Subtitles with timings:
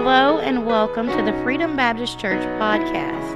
[0.00, 3.32] Hello and welcome to the Freedom Baptist Church podcast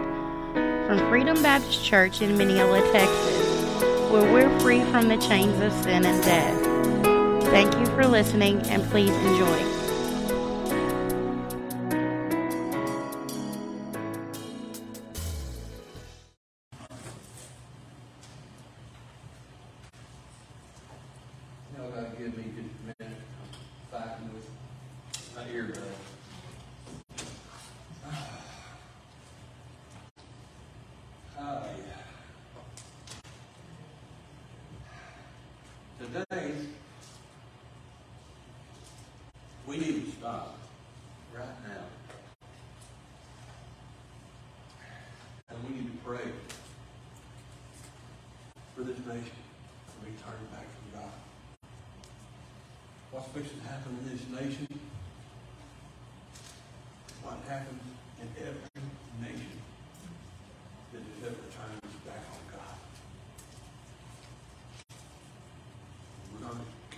[0.87, 3.82] from Freedom Baptist Church in Mineola, Texas,
[4.12, 7.45] where we're free from the chains of sin and death.
[7.46, 9.82] Thank you for listening and please enjoy.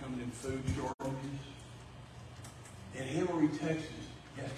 [0.05, 1.39] Come in food shortages.
[2.95, 3.89] In Emory, Texas,
[4.37, 4.53] yesterday,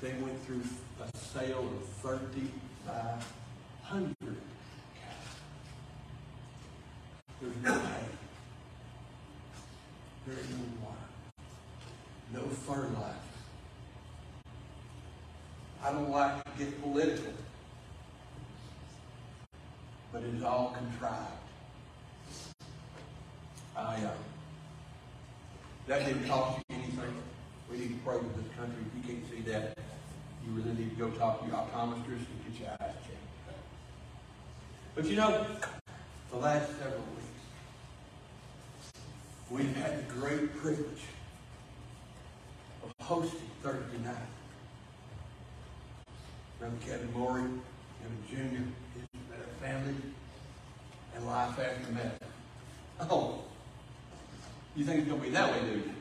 [0.00, 0.62] they went through
[1.00, 4.36] a sale of 3,500 cows.
[7.40, 8.04] There's no hay.
[10.26, 11.08] There is no water.
[12.32, 13.16] No fertilizer.
[15.84, 17.32] I don't like to get political,
[20.12, 21.31] but it is all contrived.
[25.86, 27.22] That didn't cost you anything.
[27.70, 28.82] We need to pray for this country.
[28.86, 29.76] If you can't see that,
[30.44, 33.58] you really need to go talk to your optometrist and get your eyes checked.
[34.94, 35.46] But you know,
[36.30, 37.22] the last several weeks,
[39.52, 41.02] We've had the great privilege
[42.82, 44.16] of hosting Thursday night.
[46.58, 47.42] Brother Kevin Morey,
[48.00, 49.94] Kevin Jr., his family,
[51.14, 52.28] and life after medicine.
[53.10, 53.44] Oh,
[54.76, 55.92] you think it's going to be that way, do you?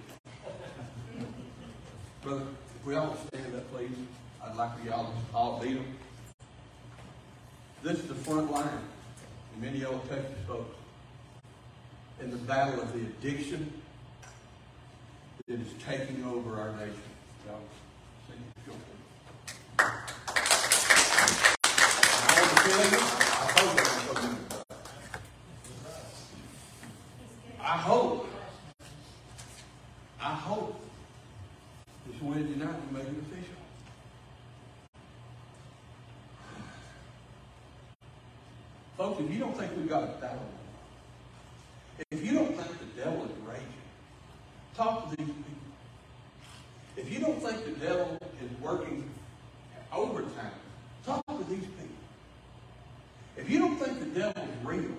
[2.22, 2.46] Brother,
[2.80, 3.92] if we all stand up, please,
[4.44, 5.86] I'd like for y'all to all them.
[7.84, 8.68] This is the front line
[9.56, 10.76] in Mineola, Texas, folks
[12.22, 13.74] in the battle of the addiction
[15.48, 17.02] that is taking over our nation.
[17.48, 17.60] Y'all
[18.28, 18.68] sing it.
[18.68, 19.90] Go for it.
[21.90, 24.38] I have a feeling, I hope I'm so good.
[27.60, 28.28] I hope,
[30.22, 30.80] I hope
[32.06, 33.56] this Wednesday night we make it official.
[39.26, 40.50] If you don't think we've got a battle,
[42.10, 43.66] if you don't think the devil is raging,
[44.76, 45.46] talk to these people.
[46.98, 49.10] If you don't think the devil is working
[49.94, 50.52] overtime,
[51.06, 51.88] talk to these people.
[53.38, 54.98] If you don't think the devil is real,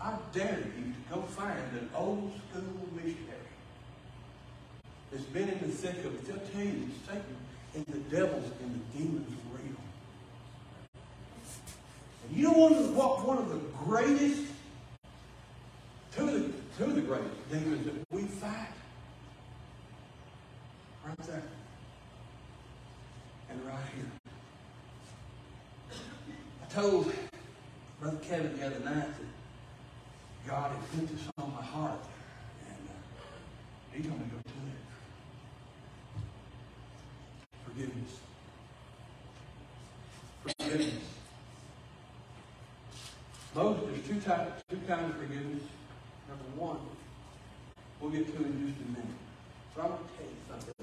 [0.00, 3.38] I dare you to go find an old school missionary
[5.10, 6.26] that's been in the thick of it.
[6.26, 7.36] They'll tell you that Satan
[7.74, 9.76] and the devils and the demons are real.
[12.28, 14.42] And you know one of the, what one of the greatest
[16.14, 18.68] two of the, two of the greatest demons that we fight.
[21.06, 21.42] Right there.
[23.50, 24.04] And right here.
[26.62, 27.12] I told
[28.00, 31.98] Brother Kevin the other night that God had put this on my heart.
[32.68, 34.80] And uh, he told me to go to it.
[37.64, 38.12] Forgiveness.
[40.42, 41.04] Forgiveness.
[43.56, 45.62] Most, there's two types, two kinds of forgiveness.
[46.28, 46.78] Number one,
[48.00, 49.18] we'll get to in just a minute.
[49.74, 50.74] But I want to tell you something.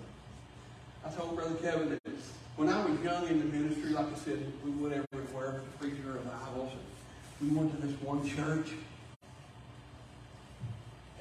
[1.06, 2.15] I told Brother Kevin that
[2.56, 6.00] when I was young in the ministry, like I said, we went everywhere to preach
[6.06, 6.72] revivals.
[7.42, 8.70] We went to this one church,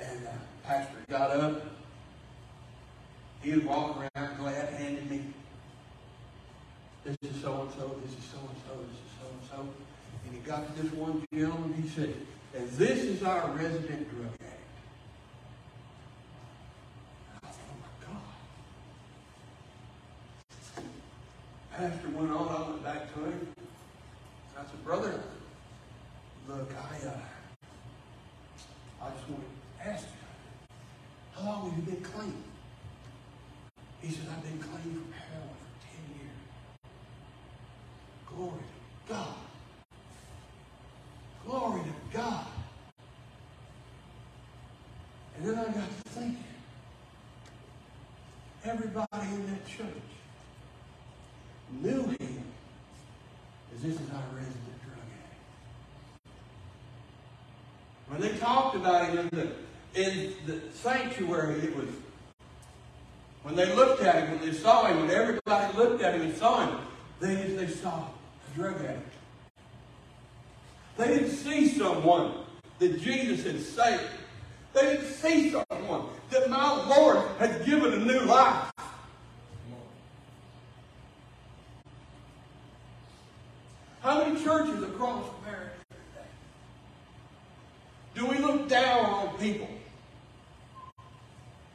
[0.00, 0.30] and uh,
[0.64, 1.62] pastor got up.
[3.42, 5.24] He was walking around glad handing me,
[7.04, 9.68] this is so and so, this is so and so, this is so and so.
[10.24, 12.14] And he got to this one gentleman, he said,
[12.54, 14.62] and this is our resident drug addict.
[17.42, 18.22] I thought, oh my God.
[21.84, 23.46] Pastor went on, I went back to him.
[24.58, 25.20] I said, brother,
[26.48, 27.12] look, I, uh,
[29.02, 32.42] I just want to ask you, how long have you been clean?
[34.00, 36.40] He said, I've been clean from heroin for 10 years.
[38.30, 39.34] Glory to God.
[41.44, 42.46] Glory to God.
[45.36, 46.44] And then I got to thinking.
[48.64, 50.14] everybody in that church
[51.82, 52.44] knew him
[53.68, 56.30] as this is our resident drug addict.
[58.08, 59.48] When they talked about him in the,
[59.94, 61.88] in the sanctuary, it was
[63.42, 66.34] when they looked at him, when they saw him, when everybody looked at him and
[66.34, 66.78] saw him,
[67.20, 69.12] they, they saw a drug addict.
[70.96, 72.32] They didn't see someone
[72.78, 74.10] that Jesus had saved.
[74.72, 78.72] They didn't see someone that my Lord had given a new life.
[84.04, 86.28] How many churches across America today
[88.14, 89.66] do we look down on people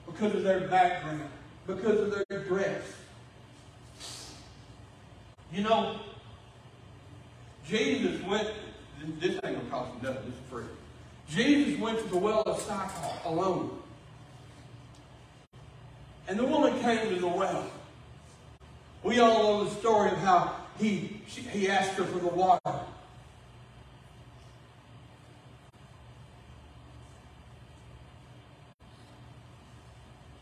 [0.06, 1.22] because of their background,
[1.68, 2.82] because of their dress?
[5.54, 6.00] You know,
[7.68, 8.48] Jesus went,
[9.20, 10.64] this ain't gonna cost you nothing, this is free.
[11.30, 12.90] Jesus went to the well of Sychar
[13.26, 13.78] alone.
[16.28, 17.70] And the woman came to the well.
[19.04, 22.79] We all know the story of how he, she, he asked her for the water.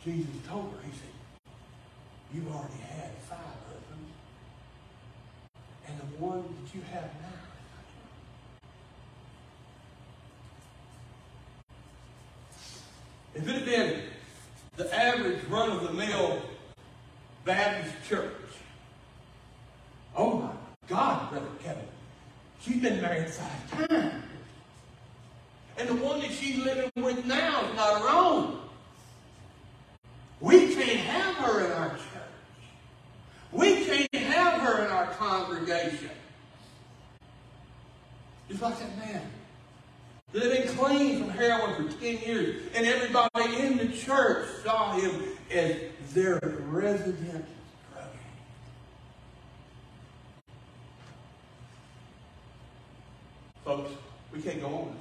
[0.07, 1.09] Jesus told her, he said,
[2.33, 4.13] You've already had five husbands.
[5.86, 7.38] And the one that you have now
[13.36, 14.01] If it had been
[14.77, 16.42] the average run of the mill
[17.44, 18.31] Baptist church,
[20.15, 20.51] oh my
[20.88, 21.83] God, Brother Kevin,
[22.62, 24.24] she's been married five times.
[25.77, 28.57] And the one that she's living with now is not her own.
[30.39, 32.01] We can't have her in our church.
[33.51, 36.12] We can't have her in our congregation.
[38.67, 39.21] That man.
[40.33, 45.23] Had been clean from heroin for 10 years, and everybody in the church saw him
[45.49, 45.77] as
[46.13, 46.37] their
[46.67, 47.45] resident
[47.93, 48.07] drug
[53.63, 53.91] Folks,
[54.33, 54.95] we can't go on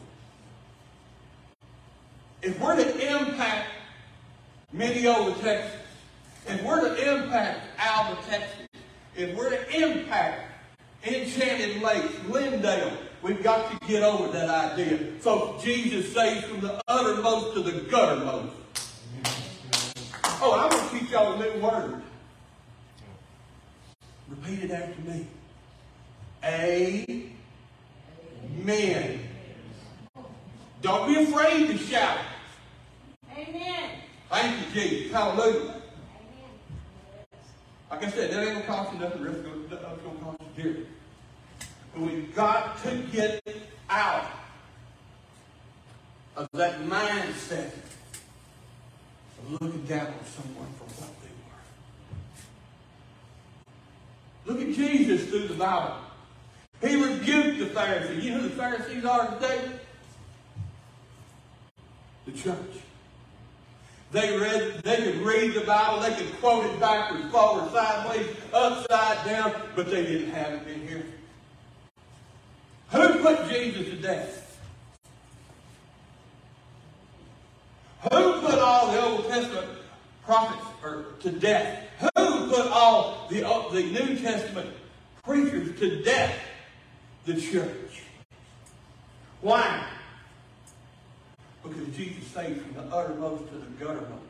[2.43, 3.69] If we're to impact
[4.73, 5.81] Mineola, Texas,
[6.47, 8.69] if we're to impact Alba, Texas,
[9.17, 10.53] if we're to impact
[11.05, 12.97] Enchanted Lakes, Glendale,
[13.27, 15.21] We've got to get over that idea.
[15.21, 18.51] So Jesus saves from the uttermost to the guttermost.
[20.39, 22.03] Oh, I'm going to teach y'all a new word.
[24.29, 25.27] Repeat it after me.
[28.65, 29.21] Amen.
[30.83, 32.19] Don't be afraid to shout.
[33.33, 33.91] Amen.
[34.31, 35.13] Thank you, Jesus.
[35.13, 35.61] Hallelujah.
[35.61, 35.81] Amen.
[37.91, 39.27] Like I said, that ain't going to cost you nothing.
[39.27, 39.77] It's going to
[40.23, 40.87] cost you dear.
[41.97, 43.41] We've got to get
[43.89, 44.27] out
[46.37, 47.71] of that mindset
[49.39, 51.31] of looking down on someone for what they
[54.53, 54.61] were.
[54.61, 55.97] Look at Jesus through the Bible.
[56.83, 58.23] He rebuked the Pharisees.
[58.23, 59.71] You know who the Pharisees are today?
[62.27, 62.83] The church.
[64.13, 69.27] They read, they could read the Bible, they could quote it backwards, forward, sideways, upside
[69.27, 70.86] down, but they didn't have it in.
[72.91, 74.61] Who put Jesus to death?
[78.03, 79.67] Who put all the Old Testament
[80.25, 81.83] prophets to death?
[82.01, 84.71] Who put all the, uh, the New Testament
[85.25, 86.39] preachers to death?
[87.25, 88.03] The church.
[89.41, 89.85] Why?
[91.63, 94.21] Because Jesus saved from the uttermost to the guttermost.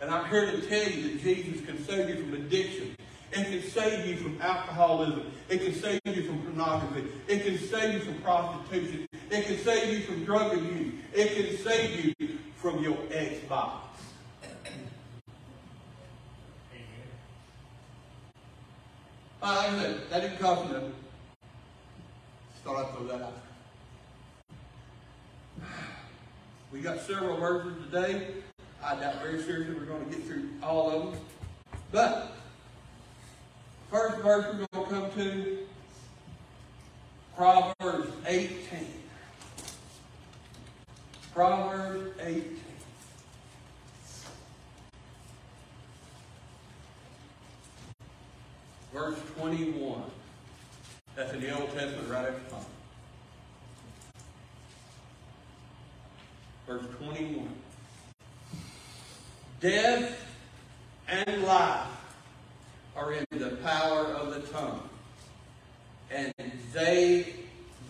[0.00, 2.96] And I'm here to tell you that Jesus can save you from addiction.
[3.36, 5.32] It can save you from alcoholism.
[5.48, 7.04] It can save you from pornography.
[7.26, 9.08] It can save you from prostitution.
[9.28, 10.94] It can save you from drug abuse.
[11.12, 12.96] It can save you from your.
[19.44, 20.94] Uh, like I said, that didn't cost nothing.
[22.52, 23.34] Just thought I'd throw that out.
[26.72, 28.28] We got several verses today.
[28.82, 31.20] I doubt very seriously we're going to get through all of them.
[31.92, 32.32] But
[33.94, 35.58] First verse we're going to come to
[37.36, 38.58] Proverbs 18.
[41.32, 42.60] Proverbs 18.
[48.92, 50.02] Verse 21.
[51.14, 52.68] That's in the Old Testament right at the top.
[56.66, 57.48] Verse 21.
[59.60, 60.26] Death
[61.06, 61.86] and life
[62.96, 64.88] are in the power of the tongue.
[66.10, 66.32] And
[66.72, 67.34] they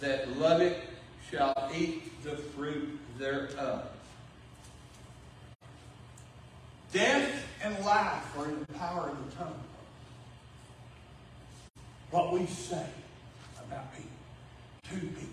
[0.00, 0.80] that love it
[1.30, 3.87] shall eat the fruit thereof.
[6.92, 9.61] Death and life are in the power of the tongue.
[12.11, 12.87] What we say
[13.66, 14.11] about people,
[14.90, 15.26] to people.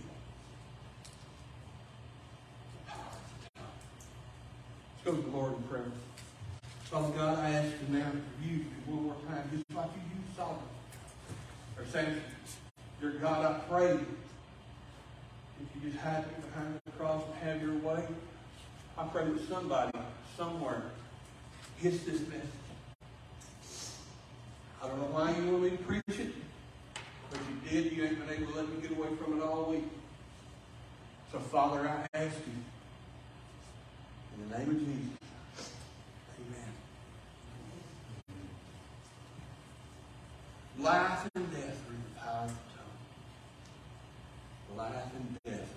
[2.85, 3.69] The power of the tongue.
[4.95, 5.83] Let's go to the Lord in prayer.
[6.85, 10.35] Father God, I ask you now for you one more time, just like you used
[10.35, 10.63] Solomon
[11.91, 12.21] or Samson.
[12.99, 17.77] Dear God, I pray if you just hide me behind the cross and have your
[17.77, 18.03] way,
[18.97, 19.97] I pray that somebody,
[20.37, 20.83] somewhere,
[21.81, 22.47] gets this message.
[24.81, 26.33] I don't know why you want me to preach it,
[27.29, 27.91] but you did.
[27.93, 29.83] You ain't been able to let me get away from it all week.
[31.31, 32.53] So, Father, I ask you,
[34.35, 35.71] in the name of Jesus,
[36.39, 36.73] amen.
[40.79, 42.55] Life and death are in the power of the
[44.70, 44.70] tongue.
[44.81, 45.69] Life and death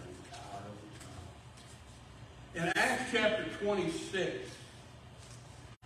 [2.54, 4.48] in Acts chapter 26,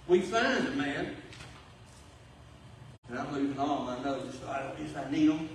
[0.06, 1.16] we find a man,
[3.08, 5.48] and I'm losing all my notes, so I don't guess I need them.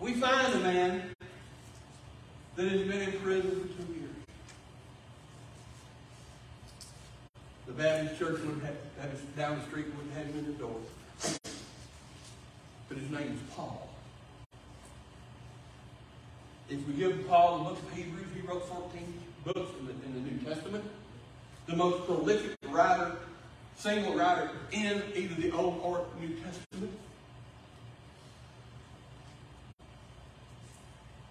[0.00, 1.14] We find a man
[2.56, 4.10] that has been in prison for two years.
[7.66, 10.80] The Baptist church wouldn't have, down the street wouldn't have him in the door.
[12.88, 13.88] But his name is Paul.
[16.70, 20.14] If we give Paul the book of Hebrews, he wrote 14 books in the, in
[20.14, 20.84] the New Testament.
[21.66, 23.12] The most prolific writer,
[23.76, 26.92] single writer in either the Old or New Testament.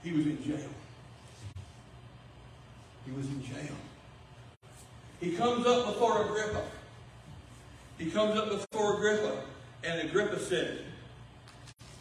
[0.03, 0.69] He was in jail.
[3.05, 3.75] He was in jail.
[5.19, 6.63] He comes up before Agrippa.
[7.97, 9.43] He comes up before Agrippa,
[9.83, 10.79] and Agrippa said,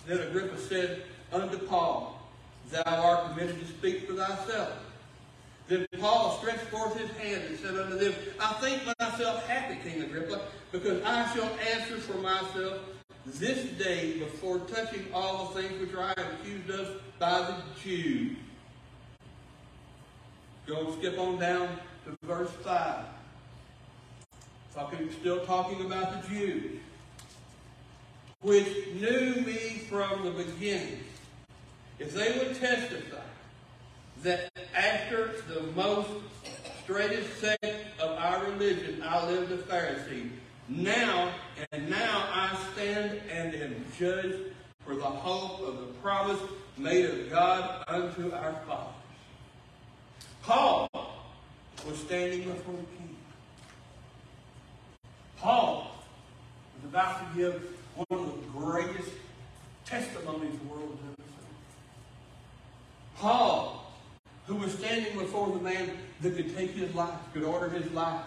[0.07, 1.03] Then Agrippa said
[1.33, 2.16] unto Paul,
[2.71, 4.73] Thou art permitted to speak for thyself.
[5.69, 10.03] Then Paul stretched forth his hand and said unto them, I think myself happy, King
[10.03, 12.81] Agrippa, because I shall answer for myself
[13.27, 18.37] this day before touching all the things which I am accused of by the Jews.
[20.67, 21.69] Go and skip on down
[22.05, 23.05] to verse 5.
[24.75, 26.81] Talking, still talking about the Jews,
[28.41, 31.01] which knew me from the beginning.
[31.99, 33.17] If they would testify
[34.23, 36.11] that after the most
[36.83, 37.65] straightest sect
[38.01, 40.31] of our religion I lived a Pharisee,
[40.69, 41.33] now
[41.73, 44.53] and now I stand and am judged
[44.85, 46.41] for the hope of the promise
[46.77, 48.95] made of God unto our fathers.
[50.43, 50.89] Paul
[51.87, 53.17] was standing before the king.
[55.39, 56.05] Paul
[56.77, 57.63] was about to give
[57.95, 59.11] one of the greatest
[59.85, 61.16] testimonies the world has.
[63.19, 63.93] Paul,
[64.47, 68.27] who was standing before the man that could take his life, could order his life.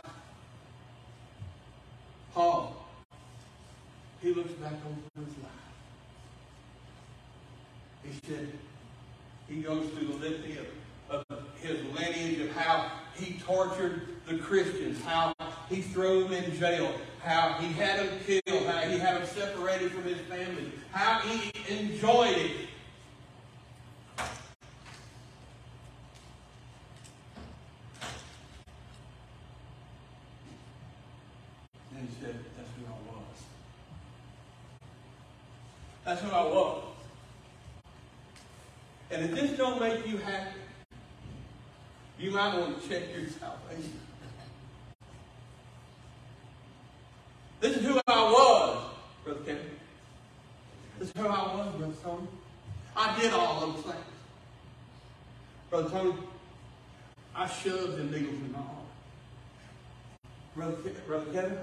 [2.34, 2.76] Paul,
[4.22, 5.52] he looks back over his life.
[8.04, 8.52] He said,
[9.48, 10.58] he goes through the litany
[11.10, 15.34] of, of his lineage of how he tortured the Christians, how
[15.70, 16.92] he threw them in jail,
[17.24, 21.52] how he had them killed, how he had them separated from his family, how he
[21.74, 22.52] enjoyed it.
[31.96, 33.44] And he said, that's who I was.
[36.06, 36.84] That's who I was.
[39.12, 40.60] And if this don't make you happy,
[42.20, 44.00] you might want to check your salvation.
[47.60, 48.84] This is who I was,
[49.24, 49.66] Brother Kevin.
[51.00, 52.28] This is who I was, Brother Tony.
[52.96, 53.96] I did all those things.
[55.92, 56.14] Tony,
[57.36, 58.76] I shoved the needles in my heart.
[60.56, 60.76] Brother,
[61.08, 61.58] Brother Kevin,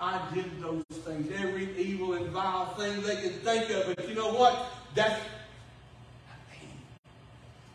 [0.00, 3.94] I did those things, every evil and vile thing they could think of.
[3.94, 4.70] But you know what?
[4.94, 5.20] That's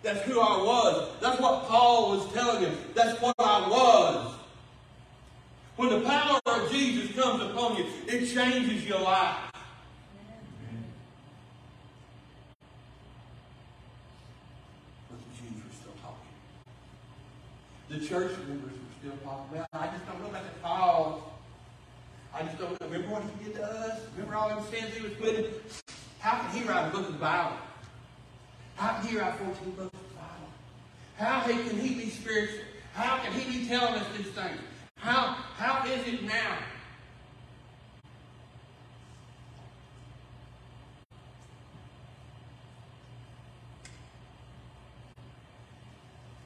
[0.03, 1.09] that's who I was.
[1.21, 2.77] That's what Paul was telling him.
[2.93, 4.33] That's what I was.
[5.77, 9.37] When the power of Jesus comes upon you, it changes your life.
[15.09, 16.17] But the Jews were still talking.
[17.93, 19.55] The church members were still talking.
[19.55, 21.39] Well, I just don't know about the Paul.
[22.33, 22.87] I just don't know.
[22.87, 23.99] Remember what he did to us?
[24.15, 25.45] Remember all them sins he was putting?
[26.17, 27.55] How can he write a book of the Bible?
[28.77, 30.49] How can he write 14 books of the Bible?
[31.17, 32.61] How can he be spiritual?
[32.95, 34.59] How can he be telling us these things?
[34.97, 36.57] How, how is it now?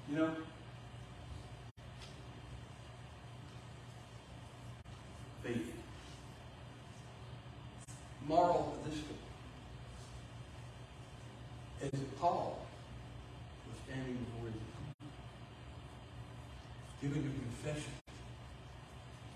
[0.09, 0.31] You know,
[8.27, 9.17] moral of this story
[11.81, 12.65] is that Paul
[13.67, 14.61] was standing before his
[17.01, 17.93] giving a confession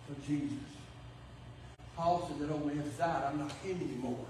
[0.08, 0.58] for Jesus.
[1.96, 3.24] Paul said that old man died.
[3.26, 4.26] I'm not him anymore.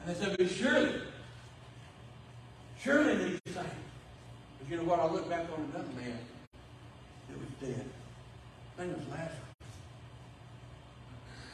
[0.00, 0.94] And they said, but surely,
[2.82, 3.66] surely he's the.
[4.58, 5.00] But you know what?
[5.00, 6.18] I look back on another man
[7.28, 7.84] that was dead.
[7.84, 9.36] His name was Lazarus.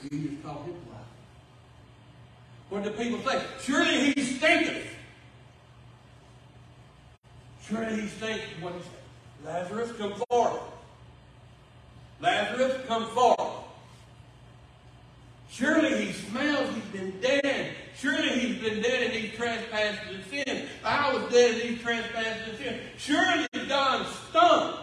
[0.02, 1.21] Just called him alive.
[2.72, 3.42] What do people say?
[3.60, 4.96] Surely he stinketh.
[7.68, 8.62] Surely he stinketh.
[8.62, 9.44] What he say?
[9.44, 10.58] Lazarus, come forth.
[12.22, 13.64] Lazarus, come forth.
[15.50, 17.74] Surely he smells he's been dead.
[17.98, 20.66] Surely he's been dead and he's trespassed and sin.
[20.82, 22.80] I was dead and he's trespassed and sin.
[22.96, 24.76] Surely Don stunk.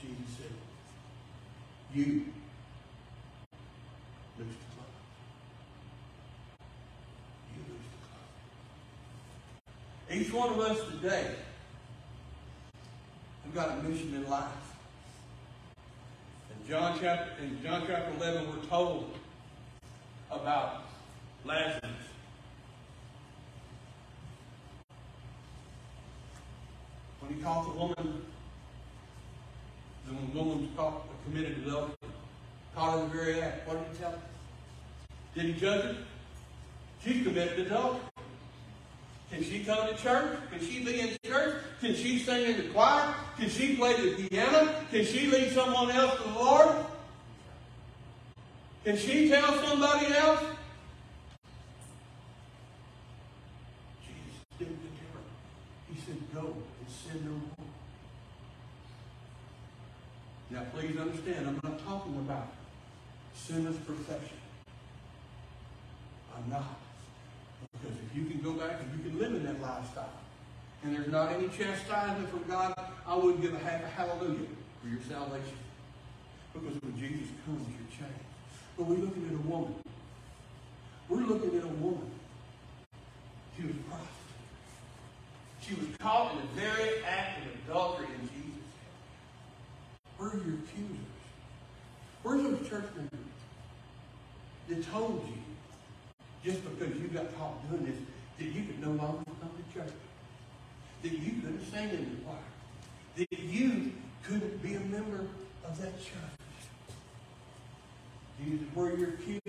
[0.00, 0.52] Jesus said,
[1.92, 2.26] You
[4.38, 4.88] lose the cloak.
[7.56, 8.22] You lose the cloak.
[10.18, 11.30] Each one of us today
[13.44, 14.48] have got a mission in life.
[16.50, 19.14] In John chapter in John chapter 11, we're told
[20.28, 20.82] about
[21.44, 21.84] Lazarus.
[27.20, 28.22] When he caught the woman,
[30.08, 31.94] the woman caught, committed adultery,
[32.74, 33.68] caught her in the very act.
[33.68, 34.22] What did he tell her?
[35.36, 35.96] Did he judge her?
[37.04, 38.00] She committed adultery.
[39.30, 40.38] Can she come to church?
[40.50, 41.62] Can she be in church?
[41.80, 43.14] Can she sing in the choir?
[43.38, 44.74] Can she play the piano?
[44.90, 46.86] Can she lead someone else to the Lord?
[48.84, 50.42] Can she tell somebody else?
[54.00, 55.26] Jesus didn't tell her.
[55.92, 57.68] He said, go and sin no more.
[60.50, 62.48] Now please understand, I'm not talking about
[63.34, 64.38] sinner's perfection.
[66.34, 66.80] I'm not.
[67.72, 70.12] Because if you can go back and you can live in that lifestyle,
[70.82, 72.74] and there's not any chastisement from God,
[73.06, 74.46] I wouldn't give a half a hallelujah
[74.82, 75.58] for your salvation.
[76.52, 78.24] Because when Jesus comes, you're changed.
[78.76, 79.74] But we're looking at a woman.
[81.08, 82.10] We're looking at a woman.
[83.56, 84.06] She was a prophet.
[85.60, 88.48] She was caught in the very act of adultery in Jesus.
[90.16, 91.08] Where are your accusers?
[92.22, 93.20] Where's those church members
[94.68, 97.96] that told you just because you got caught doing this,
[98.38, 99.92] that you could no longer come to church.
[101.02, 102.36] That you couldn't sing in the choir.
[103.16, 105.26] That you couldn't be a member
[105.64, 106.38] of that church.
[108.38, 109.40] Jesus, where your accuser?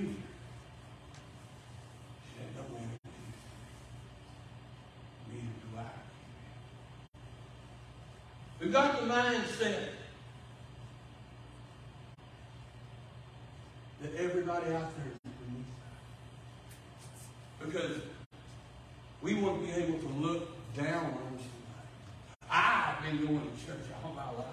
[5.77, 5.83] I.
[8.59, 9.89] We've got the mindset
[14.01, 15.31] that everybody out there
[17.59, 18.01] because
[19.21, 21.49] we want to be able to look down on somebody.
[22.49, 24.45] I've been going to church all my life.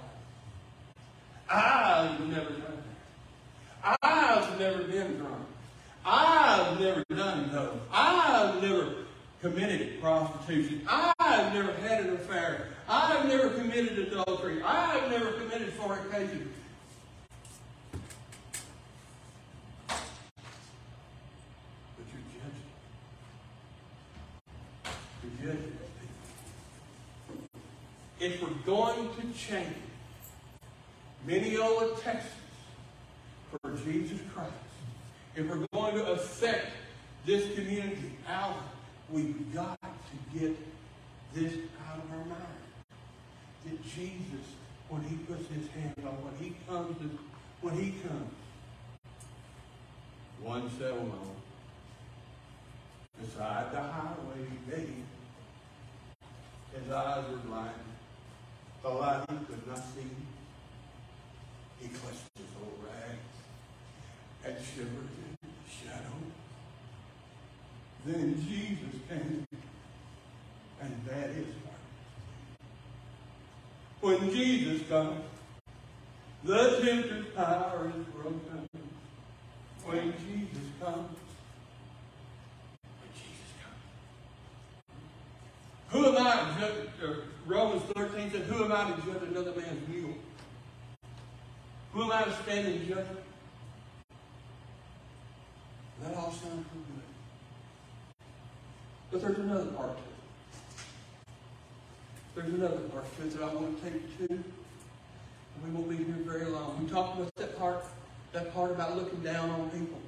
[1.49, 2.83] I've never done
[3.83, 3.99] that.
[4.03, 5.47] I've never been drunk.
[6.05, 7.79] I've never done those.
[7.93, 8.95] I've never
[9.41, 10.83] committed prostitution.
[10.89, 12.69] I've never had an affair.
[12.89, 14.63] I've never committed adultery.
[14.63, 16.53] I've never committed fornication.
[28.19, 29.77] If we're going to change
[31.25, 32.33] Mineola, Texas
[33.51, 34.53] for Jesus Christ,
[35.37, 36.73] if we're going to affect
[37.25, 38.57] this community out,
[39.11, 40.57] we've got to get
[41.33, 41.53] this
[41.89, 42.43] out of our mind.
[43.65, 44.47] That Jesus,
[44.89, 46.97] when he puts his hand on, when he comes,
[47.61, 48.31] when he comes,
[50.43, 51.37] one on
[53.21, 54.87] beside the highway,
[56.73, 57.96] his eyes were blind.
[58.87, 60.07] He could not see.
[61.81, 63.35] He clutched his old rags
[64.45, 66.15] and shivered in the shadow.
[68.05, 69.45] Then Jesus came,
[70.81, 71.83] and that is heart.
[74.03, 75.21] When Jesus comes,
[76.45, 78.69] the tempter's power is broken.
[79.85, 81.19] When Jesus comes,
[83.01, 83.83] when Jesus comes,
[85.89, 90.15] Who am I Romans 13 said, Who am I to judge another man's mule?
[91.93, 93.21] Who am I to stand in judgment?
[96.03, 97.03] That all sounds pretty good.
[99.13, 100.09] But there's another part to it.
[102.35, 104.35] There's another part to it that I want to take you to.
[104.35, 104.45] And
[105.65, 106.83] we won't be here very long.
[106.83, 107.85] We talked about that part,
[108.33, 110.01] that part about looking down on people.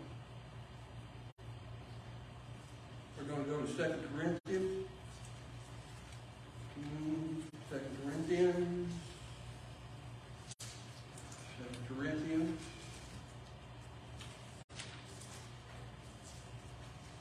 [3.17, 4.89] We're going to go to Second Corinthians.
[6.75, 7.28] Second
[8.29, 8.93] Corinthians.
[11.57, 12.61] Second Corinthians.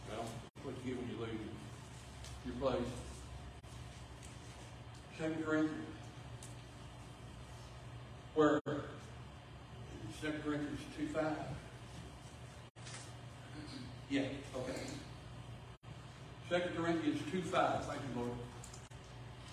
[0.10, 0.26] Well,
[0.64, 1.40] what you get when you leave
[2.46, 2.90] your place.
[5.18, 5.86] Second Corinthians.
[8.36, 8.60] Where
[10.22, 11.38] Second Corinthians two five.
[14.10, 14.24] Yeah,
[14.58, 14.82] okay.
[16.50, 17.86] Second Corinthians two five.
[17.86, 18.38] Thank you, Lord.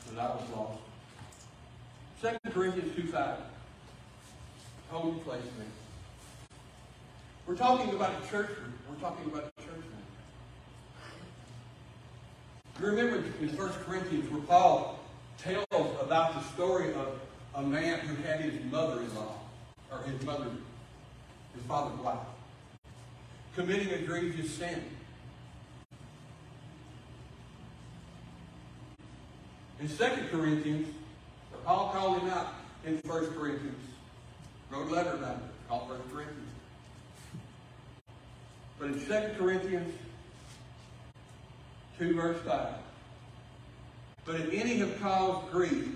[0.02, 0.93] Because I was lost.
[2.24, 3.36] Second Corinthians two five.
[4.88, 5.66] Hold your place, man.
[7.46, 8.48] We're talking about a church.
[8.88, 9.84] We're talking about a church.
[12.80, 15.00] You remember in First Corinthians where Paul
[15.36, 17.20] tells about the story of
[17.56, 19.34] a man who had his mother-in-law,
[19.92, 20.46] or his mother,
[21.54, 22.20] his father's wife,
[23.54, 24.82] committing a grievous sin.
[29.78, 30.88] In 2 Corinthians,
[31.64, 33.88] Paul called him out in 1 Corinthians.
[34.70, 36.40] Wrote a letter about it called 1 Corinthians.
[38.78, 39.94] But in 2 Corinthians
[41.98, 42.68] 2 verse 5,
[44.24, 45.88] But if any have caused grief,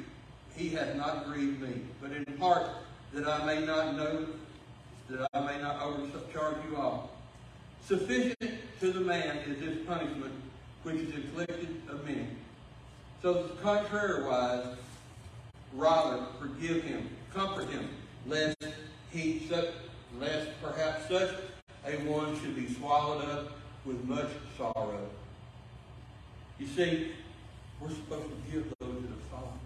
[0.55, 2.67] he hath not grieved me, but in part
[3.13, 4.27] that I may not know,
[5.11, 7.11] that I may not overcharge you all.
[7.87, 8.39] Sufficient
[8.81, 10.33] to the man is this punishment,
[10.83, 12.27] which is inflicted of many.
[13.23, 14.77] So contrariwise,
[15.79, 17.89] rather forgive him, comfort him,
[18.27, 18.57] lest
[19.11, 19.69] he such,
[20.19, 21.31] lest perhaps such
[21.87, 23.53] a one should be swallowed up
[23.85, 25.09] with much sorrow.
[26.59, 27.13] You see,
[27.81, 29.59] we're supposed to give those that have fallen.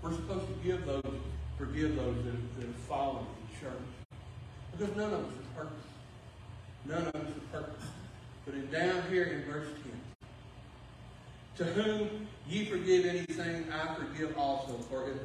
[0.00, 1.02] We're supposed to give those,
[1.58, 3.72] forgive those that have, that have fallen in church.
[4.72, 5.86] Because none of us are perfect.
[6.86, 7.82] None of us are perfect.
[8.46, 10.13] But in down here in verse 10,
[11.56, 14.74] to whom ye forgive anything, I forgive also.
[14.90, 15.16] For if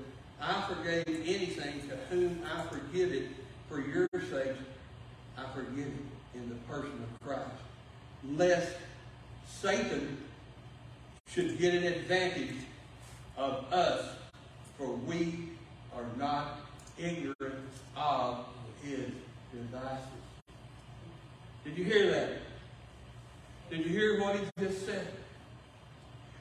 [0.42, 3.30] I forgave anything to whom I forgive it,
[3.68, 4.56] for your sake,
[5.38, 7.50] I forgive it in the person of Christ.
[8.36, 8.76] Lest
[9.48, 10.18] Satan
[11.28, 12.56] should get an advantage
[13.38, 14.06] of us,
[14.78, 15.50] for we
[15.96, 16.62] are not
[16.98, 17.66] ignorant
[17.96, 18.46] of
[18.84, 19.10] his
[19.54, 20.06] devices.
[21.64, 22.30] Did you hear that?
[23.70, 25.08] Did you hear what he just said?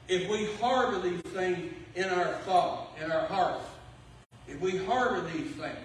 [0.09, 3.63] If we harbor these things in our thought, in our hearts,
[4.47, 5.77] if we harbor these things,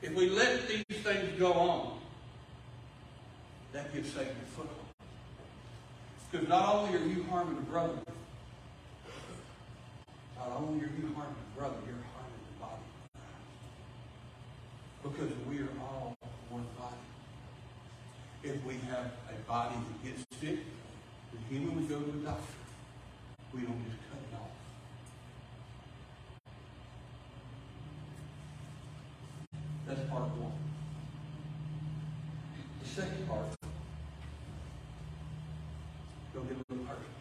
[0.00, 1.98] if we let these things go on,
[3.72, 4.78] that gives Satan a foothold.
[6.30, 7.98] Because not only are you harming a brother,
[10.38, 12.88] not only are you harming a brother, you're harming the body.
[15.02, 16.16] Because we are all
[16.48, 16.96] one body.
[18.42, 20.60] If we have a body that gets sick,
[21.32, 22.59] the human we go to a doctor.
[23.52, 24.54] We don't just cut it off.
[29.86, 30.52] That's part one.
[32.82, 33.46] The second part,
[36.32, 37.20] go get a little personal.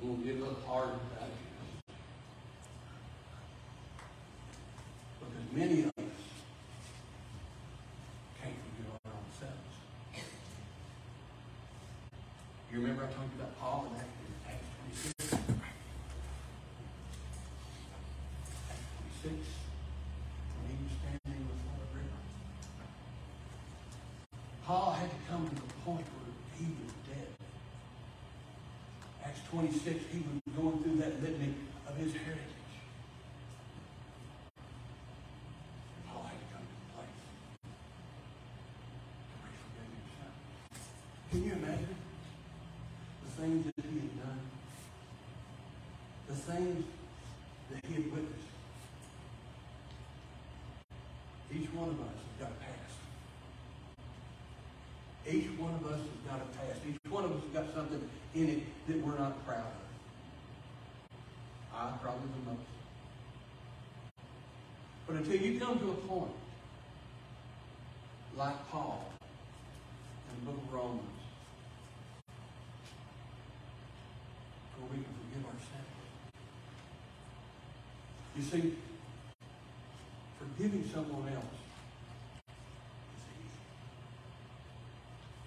[0.00, 1.34] We'll get a little hard about it.
[5.18, 5.92] Because many of us
[8.40, 9.74] can't forgive our own selves.
[12.72, 14.06] You remember I talked about Paul in Acts
[14.46, 14.70] Acts
[15.18, 15.34] 26?
[18.70, 18.86] Acts
[19.22, 19.34] 26,
[20.54, 22.18] when he was standing before the river.
[24.64, 27.34] Paul had to come to the point where he was dead.
[29.24, 31.54] Acts 26, he was going through that litany
[31.88, 32.50] of his heritage.
[41.30, 42.03] Can you imagine
[43.44, 44.40] things that he had done?
[46.28, 46.84] The things
[47.70, 48.48] that he had witnessed.
[51.52, 52.96] Each one of us has got a past.
[55.28, 56.80] Each one of us has got a past.
[56.88, 58.00] Each one of us has got something
[58.34, 59.72] in it that we're not proud of.
[61.76, 62.68] I probably the most.
[65.06, 66.32] But until you come to a point
[78.34, 78.74] You see,
[80.42, 81.54] forgiving someone else
[83.14, 83.62] is easy.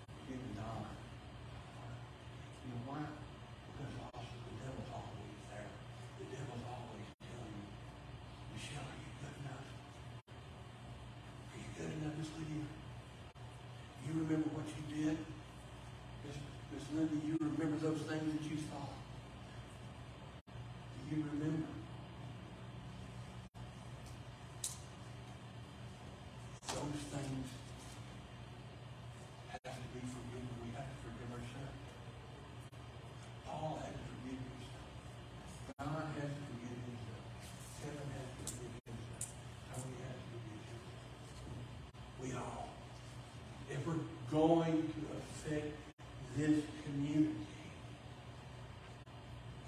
[0.07, 0.87] Forgiving God.
[2.63, 3.03] You know why?
[3.75, 5.67] Because also the devil's always there.
[6.15, 7.67] The devil's always telling you,
[8.55, 9.67] Michelle, are you good enough?
[11.51, 12.71] Are you good enough, Miss Lydia?
[14.07, 15.19] You remember what you did?
[16.71, 18.46] Miss Linda, you remember those things that you
[44.31, 45.73] going to affect
[46.35, 47.33] this community.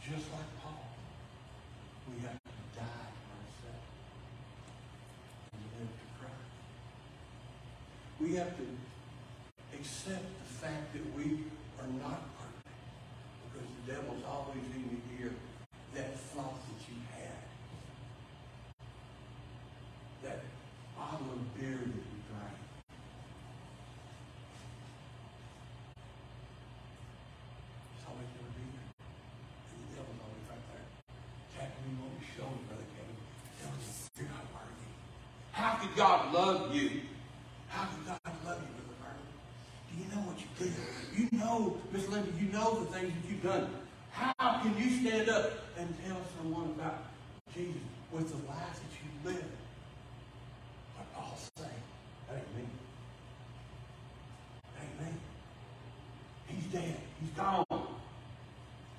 [0.03, 0.85] Just like Paul,
[2.09, 3.89] we have to die to ourselves
[5.53, 6.53] and live to Christ.
[8.19, 8.67] We have to
[9.77, 11.45] accept the fact that we
[11.79, 12.75] are not perfect
[13.45, 15.33] because the devil's always in your ear
[15.95, 17.43] that thought that you had.
[20.23, 20.43] That
[20.97, 22.59] bottle of beer that you drank.
[27.95, 28.89] It's always going to be there.
[28.89, 30.87] And the devil's always right there.
[31.55, 33.17] Tapping you on the shoulder, Brother Kevin.
[33.63, 34.91] Telling you, you're not worthy.
[35.55, 37.01] How could God love you?
[37.67, 39.27] How could God love you, Brother Vernon?
[39.89, 41.31] Do you know what you did?
[41.31, 43.69] You know, Miss Linda, you know the things that you've done.
[44.11, 47.03] How can you stand up and tell someone about
[47.53, 49.45] Jesus with the life that you live?
[50.95, 51.69] What Paul say?
[52.27, 52.63] That ain't me.
[54.75, 55.19] That ain't me.
[56.47, 56.97] He's dead.
[57.21, 57.65] He's gone.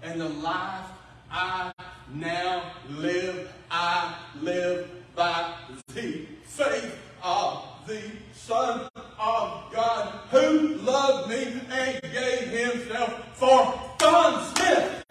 [0.03, 0.87] And the life
[1.31, 1.73] I
[2.15, 6.41] now live, I live by the faith
[7.23, 8.01] of the
[8.35, 15.05] Son of God who loved me and gave himself for Don Smith.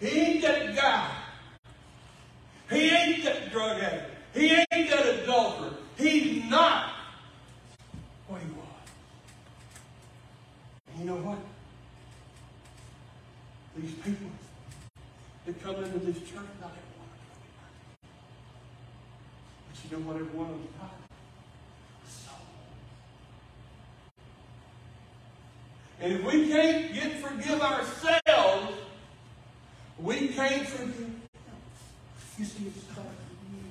[0.00, 1.10] He ain't that guy.
[2.70, 4.10] He ain't that drug addict.
[4.34, 5.74] He ain't that adulterer.
[5.96, 6.92] He's not
[8.26, 8.66] what he was.
[10.88, 11.38] And you know what?
[13.80, 14.30] These people
[15.46, 17.96] that come into this church, not everyone will be perfect.
[19.68, 20.94] But you know what every one of them got?
[22.06, 22.44] Soul.
[26.02, 28.76] And if we can't get forgive ourselves,
[29.98, 31.22] we can't forgive them.
[32.38, 33.64] You see, it starts with you.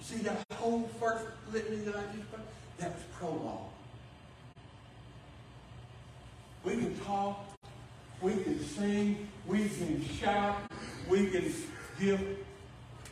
[0.00, 2.42] You see that whole first litany that I just read?
[2.78, 3.72] That was prologue.
[6.64, 7.44] We can talk,
[8.20, 10.56] we can sing, we can shout,
[11.08, 11.52] we can
[12.00, 12.20] give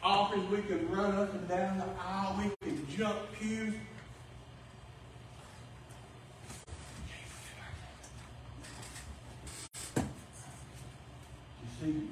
[0.03, 3.75] offers, we can run up and down the aisle, we can jump pews.
[11.63, 12.09] You see,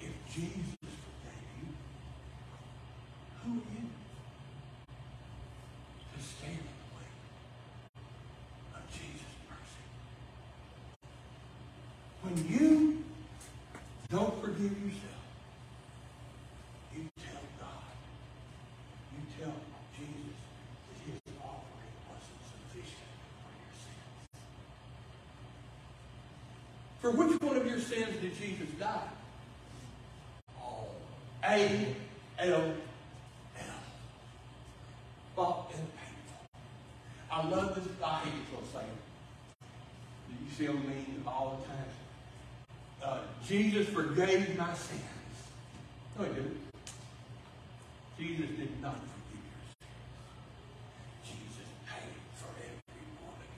[0.00, 1.68] if Jesus forgave you,
[3.42, 3.84] who are you
[6.16, 7.08] to stand in the way
[8.74, 9.84] of Jesus' mercy?
[12.22, 13.04] When you
[14.10, 15.24] don't forgive yourself,
[16.96, 17.84] you tell God,
[19.12, 19.54] you tell
[19.96, 20.40] Jesus
[20.88, 23.12] that his offering wasn't sufficient
[23.44, 24.08] for your sins.
[27.04, 29.08] For which one of your sins did Jesus die?
[30.58, 30.88] All.
[31.44, 31.94] A
[32.38, 32.74] L L.
[35.36, 36.38] Thought and painful.
[37.30, 37.84] I love this.
[38.02, 38.98] I hate this little saying.
[40.30, 41.92] You see on me all the time.
[43.04, 45.02] Uh, Jesus forgave my sins.
[46.18, 46.56] No, he didn't.
[48.18, 49.92] Jesus did not forgive your sins.
[51.22, 53.48] Jesus paid for every one of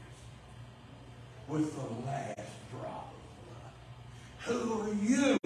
[1.49, 2.36] yours with the last.
[4.47, 5.39] Who are you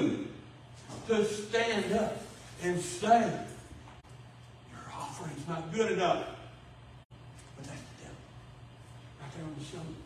[1.09, 2.23] to stand up
[2.63, 3.33] and say,
[4.71, 6.27] your offering's not good enough?
[7.57, 8.17] But that's the devil.
[9.21, 10.01] Right there on the shoulder.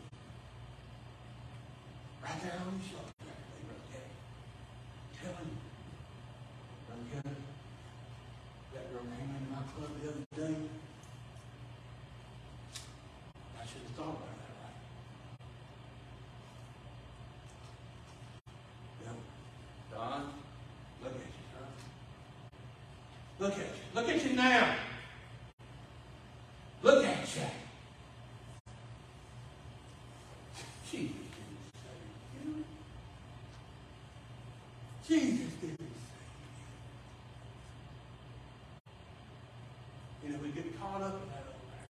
[2.22, 3.12] Right there on the shoulder.
[5.22, 5.58] Telling you.
[6.86, 7.38] Brother Kevin,
[8.74, 10.56] that girl came into my club the other day.
[13.58, 14.78] I should have thought about that, right?
[19.06, 19.16] Yep.
[19.92, 20.22] Don,
[21.02, 21.68] look at you, son.
[23.94, 24.32] Look at you.
[24.34, 24.76] Now.
[26.82, 27.42] Look at you.
[30.90, 32.64] Jesus didn't save you.
[35.06, 35.86] Jesus didn't save you.
[40.24, 41.88] You know, we get caught up in that over there.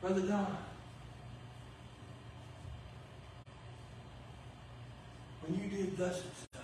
[0.00, 0.56] Brother Don,
[5.42, 6.60] when you did thus and such,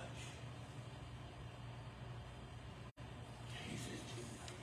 [3.53, 4.57] Jesus didn't pay.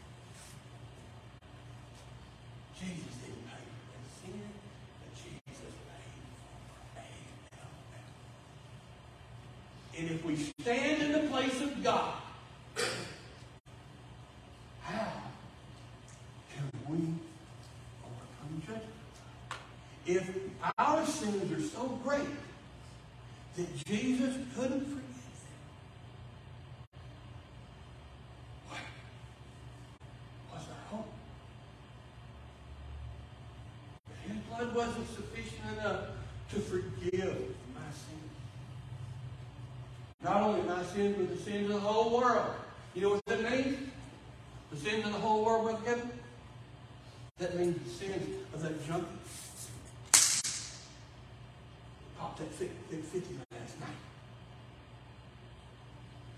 [2.79, 4.51] Jesus didn't pay for that sin,
[4.99, 5.75] but Jesus
[6.94, 7.62] paid for
[9.94, 12.14] A And if we stand in the place of God,
[14.81, 15.12] how
[16.55, 16.97] can we
[18.03, 18.85] overcome judgment?
[20.07, 20.35] If
[20.79, 22.27] our sins are so great
[23.57, 25.59] that Jesus couldn't forgive them.
[28.68, 28.81] What
[30.55, 31.12] was our hope?
[34.11, 36.05] If his blood wasn't sufficient enough
[36.51, 37.37] to forgive
[37.75, 38.29] my sins.
[40.99, 42.57] But the sins of the whole world.
[42.93, 43.89] You know what that means?
[44.73, 46.11] The sins of the whole world were forgiven?
[47.39, 49.07] That means the sins of that junkie.
[52.19, 53.21] Popped that 50
[53.53, 53.89] last night.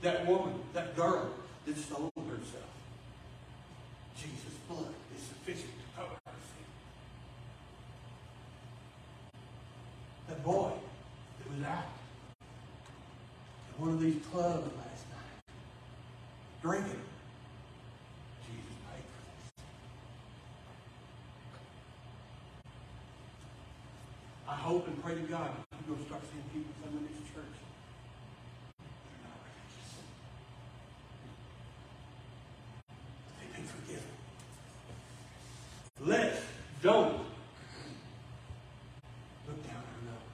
[0.03, 1.31] That woman, that girl
[1.64, 2.68] that stole herself.
[4.14, 6.66] Jesus' blood is sufficient to cover her sin.
[10.29, 10.73] That boy
[11.38, 11.85] that was out
[14.00, 15.42] these clubs last night,
[16.62, 17.02] drinking.
[18.46, 19.64] Jesus paid for this.
[24.48, 25.50] I hope and pray to God
[25.86, 27.58] you're start seeing people come in this church.
[28.78, 29.90] They're not religious.
[33.40, 34.12] They've been forgiven.
[36.00, 36.40] Let's
[36.80, 37.18] don't
[39.48, 40.30] look down our nose.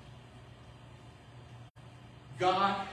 [2.38, 2.85] God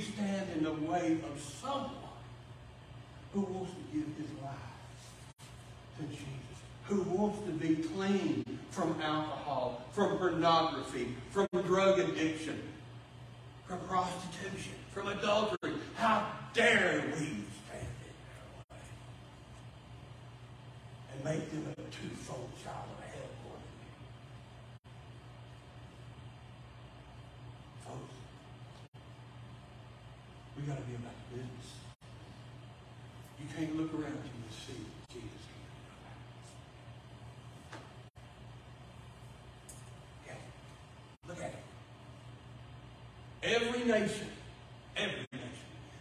[0.00, 1.90] stand in the way of someone
[3.32, 4.54] who wants to give his life
[5.98, 6.26] to Jesus,
[6.84, 12.60] who wants to be clean from alcohol, from pornography, from drug addiction,
[13.66, 15.74] from prostitution, from adultery.
[15.96, 18.84] How dare we stand in their way
[21.12, 23.90] and make them a twofold child of hell more than me?
[27.86, 28.14] Folks,
[30.60, 31.68] we got to be about business.
[33.40, 35.28] You can't look around you see Jesus.
[40.26, 40.36] Okay?
[41.28, 41.64] Look at it.
[43.42, 44.26] Every nation,
[44.96, 45.48] every nation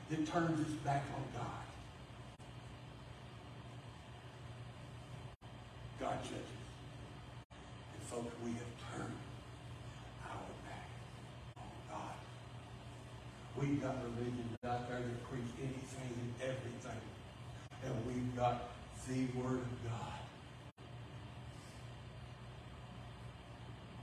[0.10, 1.60] that turns its back on God
[6.00, 6.48] judges.
[7.94, 9.20] And folks, we have turned
[10.24, 10.88] our back
[11.58, 12.16] on God.
[13.60, 17.04] We've got religions out there that preach anything and everything.
[17.84, 18.70] And we've got
[19.08, 20.20] the Word of God.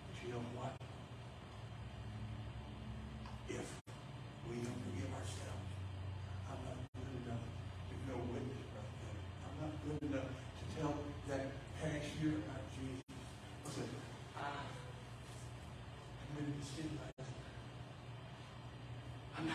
[0.05, 0.77] But you know what?
[3.49, 3.65] If
[4.51, 5.71] we don't forgive ourselves,
[6.53, 9.25] I'm not good enough to go witness, Brother Kevin.
[9.41, 10.95] I'm not good enough to tell
[11.29, 11.47] that
[11.81, 13.07] cashier about Jesus.
[13.65, 13.89] Listen,
[14.37, 14.53] I
[16.29, 17.47] committed a sin last night.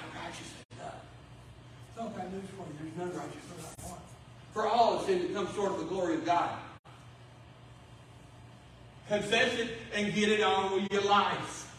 [0.02, 0.96] I'm not righteous enough.
[1.96, 2.74] So I've got news for you.
[2.80, 4.00] There's none righteous not one.
[4.54, 6.58] For all have sinned and come short of the glory of God.
[9.08, 11.76] Confess it and get it on with your life.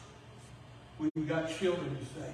[0.98, 2.32] We've got children to say.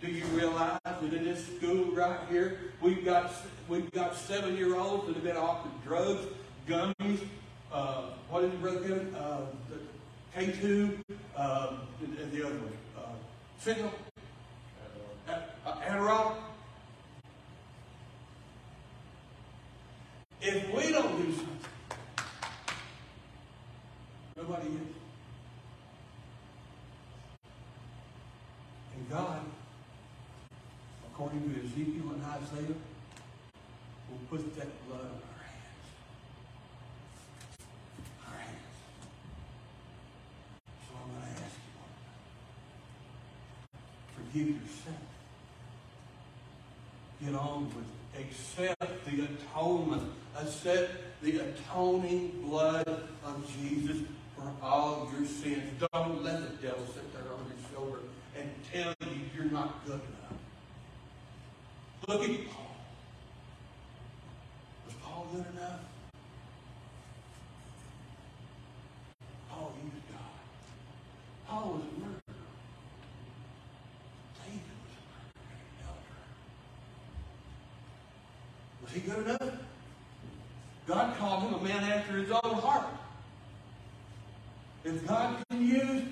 [0.00, 3.32] Do you realize that in this school right here, we've got
[3.68, 6.26] we've got seven-year-olds that have been off offered drugs,
[6.68, 7.20] gummies,
[7.72, 9.14] uh, what is it, Brother Kevin?
[9.14, 10.98] Uh, the K2,
[11.36, 13.00] um, and, and the other one, uh,
[13.64, 13.90] fentanyl,
[15.94, 16.34] uh, Adderall.
[20.40, 21.58] If we don't do something,
[24.36, 24.74] nobody is.
[28.94, 29.40] And God,
[31.12, 32.76] according to Ezekiel and Isaiah,
[34.10, 35.86] will put that blood on our hands.
[38.26, 38.58] Our hands.
[40.88, 41.56] So I'm going to ask
[43.66, 45.13] you, forgive yourself.
[47.22, 48.20] Get on with it.
[48.20, 50.10] Accept the atonement.
[50.36, 50.92] Accept
[51.22, 52.86] the atoning blood
[53.24, 53.98] of Jesus
[54.36, 55.82] for all your sins.
[55.92, 58.00] Don't let the devil sit there on your shoulder
[58.36, 60.38] and tell you you're not good enough.
[62.08, 62.76] Look at Paul.
[64.86, 65.80] Was Paul good enough?
[69.50, 70.36] Paul used God.
[71.48, 72.20] Paul was a murderer.
[74.44, 76.20] David was a murderer and elder.
[78.82, 79.60] Was he good enough?
[80.86, 82.86] God called him a man after his own heart.
[84.84, 86.02] If God can use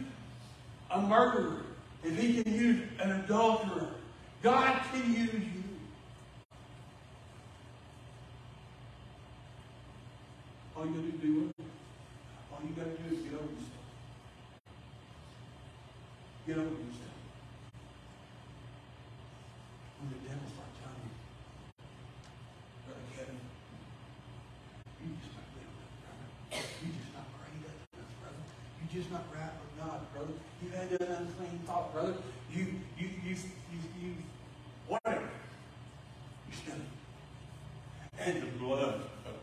[0.90, 1.64] a murderer,
[2.02, 3.88] if he can use an adulterer,
[4.42, 5.62] God can use you.
[10.74, 11.66] All you got to do is
[12.50, 13.84] all you got to do is get over yourself.
[16.46, 17.18] Get over yourself.
[20.00, 21.12] When the devil starts telling you,
[22.88, 23.38] Brother Kevin,
[25.02, 26.26] you just not good enough, brother.
[26.82, 28.42] You just not prayed enough, brother.
[28.78, 30.00] You just not right with God,
[30.90, 32.14] You an unclean thought, brother.
[32.52, 32.66] You,
[32.98, 34.14] you, you, you, you,
[34.88, 35.22] whatever.
[36.48, 36.74] You still.
[38.18, 39.34] And the blood of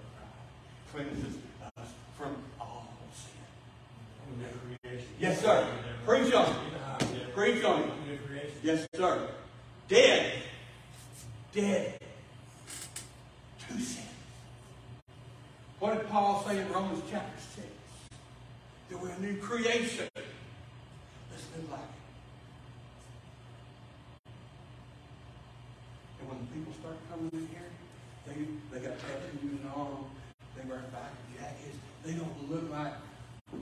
[0.92, 1.36] Christ cleanses
[1.78, 1.88] us
[2.18, 5.00] from all sin.
[5.20, 5.68] Yes, sir.
[6.06, 6.56] Preach on.
[7.34, 8.54] Preach on it.
[8.64, 9.28] Yes, sir.
[9.88, 10.34] Dead.
[11.52, 12.00] Dead
[13.70, 14.04] to sin.
[15.80, 17.68] What did Paul say in Romans chapter 6?
[18.90, 20.08] That we're a new creation.
[20.16, 21.86] Let's live like it.
[26.20, 27.70] And when the people start coming in here,
[28.28, 30.10] they, they got tattoos and all.
[30.56, 31.78] They wear back jackets.
[32.04, 32.94] They don't look like
[33.52, 33.58] the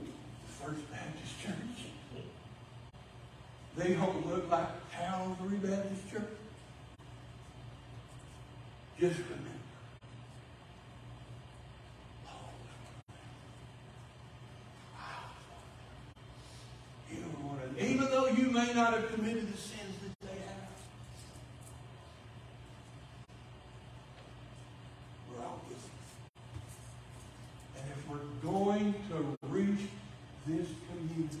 [0.64, 1.88] First Baptist Church.
[3.88, 6.22] They don't look like Calvary Baptist Church.
[9.00, 9.48] Just remember.
[17.80, 20.68] Even though you may not have committed the sins that they have,
[25.32, 25.92] we're all guilty.
[27.78, 29.88] And if we're going to reach
[30.46, 31.40] this community,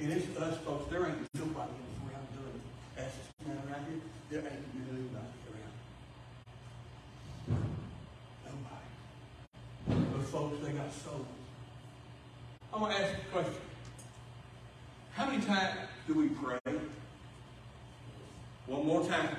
[0.00, 2.62] and it's us folks, there ain't nobody else around doing it.
[2.98, 4.00] As this man right here,
[4.30, 5.76] there ain't really nobody around.
[8.46, 10.12] Nobody.
[10.16, 11.26] But folks, they got souls.
[12.72, 13.60] I'm going to ask you a question.
[15.12, 16.58] How many times do we pray?
[18.66, 19.36] One more time.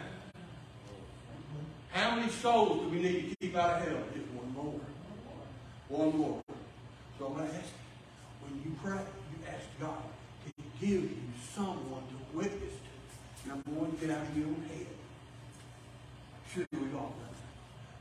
[1.91, 4.03] How many souls do we need to keep out of hell?
[4.13, 4.79] Just one more.
[5.89, 6.43] One more.
[7.19, 10.03] So I'm going to ask you, when you pray, you ask God
[10.45, 11.19] to give you
[11.53, 12.73] someone to witness
[13.43, 13.49] to.
[13.49, 14.87] Number one, get out of your own head.
[16.53, 17.13] Should we've all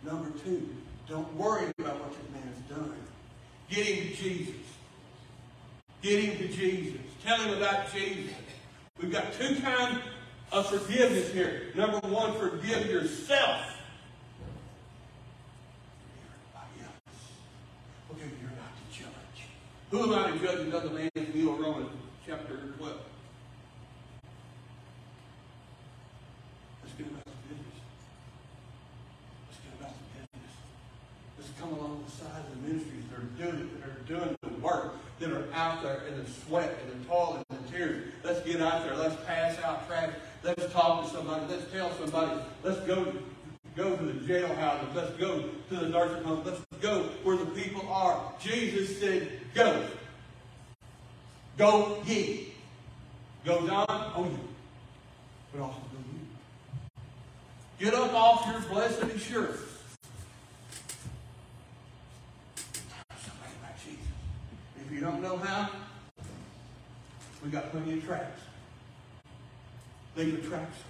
[0.04, 0.12] done that.
[0.12, 0.68] Number two,
[1.08, 2.96] don't worry about what this man has done.
[3.68, 4.54] Get him to Jesus.
[6.02, 7.00] Get him to Jesus.
[7.24, 8.34] Tell him about Jesus.
[9.00, 9.98] We've got two kinds
[10.52, 11.72] of forgiveness here.
[11.74, 13.60] Number one, forgive yourself.
[18.12, 19.48] Okay, you're not the judge.
[19.90, 21.56] Who am I to judge another man's meal?
[21.56, 21.90] Romans
[22.24, 22.96] chapter 12.
[26.82, 27.76] Let's get about the business.
[29.48, 30.52] Let's get about the business.
[31.38, 34.48] Let's come along the side of the ministries that are doing that are doing the
[34.60, 38.12] work, that are out there in the sweat and the toil and the tears.
[38.22, 38.96] Let's get out there.
[38.96, 40.10] Let's pass out trash.
[40.42, 41.54] Let's talk to somebody.
[41.54, 42.40] Let's tell somebody.
[42.62, 43.12] Let's go
[43.76, 44.94] go to the jailhouses.
[44.94, 46.46] Let's go to the nursing homes.
[46.46, 48.20] Let's go where the people are.
[48.40, 49.84] Jesus said, go.
[51.56, 52.54] Go ye.
[53.44, 54.38] Go John, on you.
[55.52, 57.84] But also go you.
[57.84, 59.60] Get up off your blessed assurance.
[63.22, 63.98] Somebody about Jesus.
[64.84, 65.70] If you don't know how,
[67.44, 68.40] we got plenty of tracks.
[70.16, 70.89] Leave a track somewhere.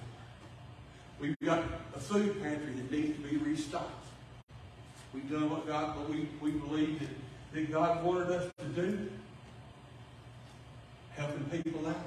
[1.21, 1.63] We've got
[1.95, 4.07] a food pantry that needs to be restocked.
[5.13, 7.11] We've done what God, what we, we believe that,
[7.53, 9.11] that God wanted us to do.
[11.17, 12.07] Helping people out.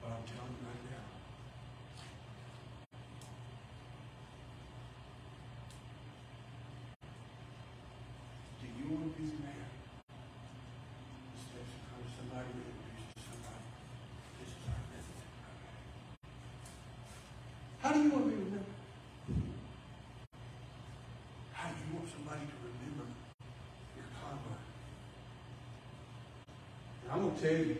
[0.00, 1.04] But I'm telling you right now,
[8.62, 9.68] do you want to be the man
[11.28, 13.68] that steps in front of somebody and introduces somebody?
[14.40, 15.28] This is our message.
[17.92, 18.64] How do you want to be remembered?
[21.52, 23.04] How do you want somebody to remember
[23.94, 24.64] your conduct?
[27.12, 27.76] I'm going to tell you,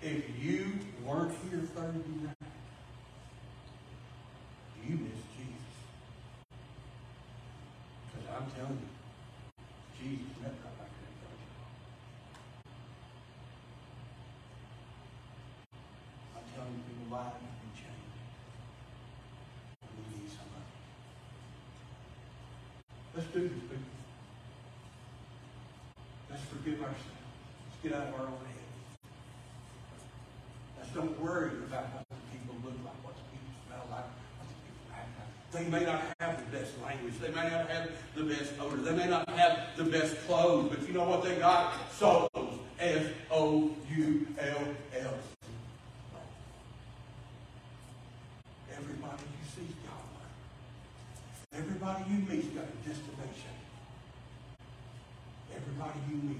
[0.00, 2.54] if you weren't here Thursday night,
[4.86, 5.74] you missed Jesus.
[8.14, 8.94] Because I'm telling you,
[9.98, 11.50] Jesus met right back there in front of you.
[16.38, 17.98] I'm telling you, people lives have been changed.
[19.98, 20.70] We need somebody.
[23.38, 23.76] This, people.
[26.28, 26.98] Let's forgive ourselves.
[27.70, 28.66] Let's get out of our own head.
[30.76, 35.14] Let's don't worry about what people look like, what people smell like, what people act
[35.22, 35.30] like.
[35.54, 37.14] They may not have the best language.
[37.20, 38.82] They may not have the best odor.
[38.82, 40.70] They may not have the best clothes.
[40.70, 41.74] But you know what they got?
[41.92, 42.28] Souls.
[42.80, 43.68] S-O-U-L-L.
[48.72, 50.08] Everybody you see is God.
[51.52, 53.58] Everybody you meet's got a destination.
[55.78, 56.38] Everybody you meet.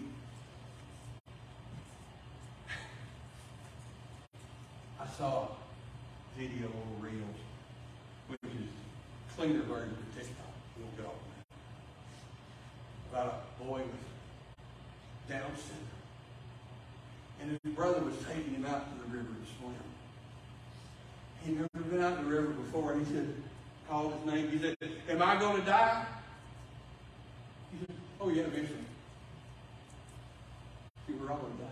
[5.01, 5.49] I saw
[6.36, 7.22] video on Reels,
[8.26, 8.68] which is
[9.36, 10.34] cleaner version of TikTok.
[10.76, 11.14] We'll get off
[13.12, 13.12] that.
[13.12, 15.86] About a boy with Down syndrome.
[17.41, 19.74] And his brother was taking him out to the river to swim.
[21.45, 23.34] He'd never been out in the river before, and he said,
[23.89, 24.51] called his name.
[24.51, 24.76] He said,
[25.09, 26.05] Am I going to die?
[27.70, 28.78] He said, Oh, yeah, eventually.
[31.09, 31.68] See, we're all going to die.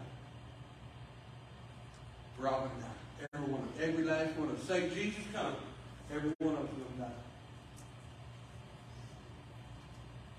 [2.39, 3.29] We're all going to die.
[3.35, 3.75] Every one of us.
[3.83, 4.05] Every
[4.67, 5.55] Say, Jesus come.
[6.13, 7.07] Every one of is going die.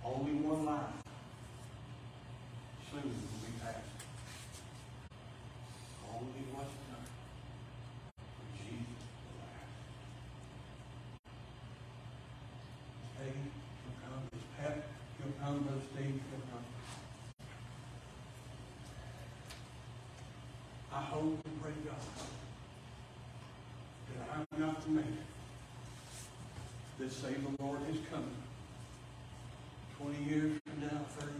[0.04, 1.00] Only one life.
[2.92, 3.88] Soon will be passed.
[6.12, 7.08] Only one done.
[8.36, 9.72] For Jesus will last.
[13.18, 14.28] Peggy, he'll come.
[14.34, 14.84] His Pat,
[15.24, 15.64] he'll come.
[15.64, 16.68] Brother Steve, he'll come.
[20.92, 22.47] I hope and pray God
[24.60, 25.18] not the man
[27.00, 28.30] that say the Lord is coming.
[30.00, 31.37] Twenty years from now, thirty